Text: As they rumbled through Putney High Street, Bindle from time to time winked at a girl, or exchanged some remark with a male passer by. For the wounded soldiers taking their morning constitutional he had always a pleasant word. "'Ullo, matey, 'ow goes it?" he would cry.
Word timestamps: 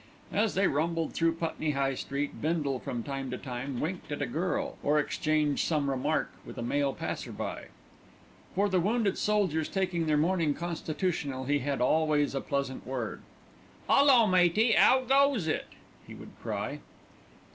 As 0.33 0.55
they 0.55 0.65
rumbled 0.67 1.13
through 1.13 1.35
Putney 1.35 1.73
High 1.77 1.93
Street, 1.93 2.41
Bindle 2.41 2.79
from 2.79 3.03
time 3.03 3.29
to 3.29 3.37
time 3.37 3.79
winked 3.79 4.11
at 4.11 4.19
a 4.19 4.25
girl, 4.25 4.77
or 4.81 4.97
exchanged 4.97 5.63
some 5.67 5.91
remark 5.91 6.31
with 6.43 6.57
a 6.57 6.63
male 6.63 6.91
passer 6.91 7.31
by. 7.31 7.65
For 8.55 8.67
the 8.67 8.79
wounded 8.79 9.19
soldiers 9.19 9.69
taking 9.69 10.07
their 10.07 10.17
morning 10.17 10.55
constitutional 10.55 11.43
he 11.45 11.59
had 11.59 11.81
always 11.81 12.33
a 12.33 12.41
pleasant 12.41 12.87
word. 12.87 13.21
"'Ullo, 13.87 14.25
matey, 14.25 14.75
'ow 14.75 15.01
goes 15.05 15.47
it?" 15.47 15.67
he 16.07 16.15
would 16.15 16.31
cry. 16.41 16.79